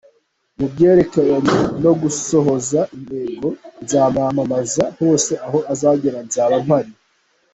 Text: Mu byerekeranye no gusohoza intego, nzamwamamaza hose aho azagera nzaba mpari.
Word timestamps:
Mu 0.57 0.65
byerekeranye 0.73 1.57
no 1.83 1.91
gusohoza 2.01 2.79
intego, 2.95 3.47
nzamwamamaza 3.83 4.83
hose 4.99 5.33
aho 5.45 5.59
azagera 5.73 6.19
nzaba 6.27 6.55
mpari. 6.65 6.91